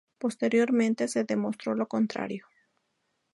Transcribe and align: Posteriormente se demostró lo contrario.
Posteriormente 0.17 1.07
se 1.07 1.25
demostró 1.25 1.75
lo 1.75 1.87
contrario. 1.87 2.47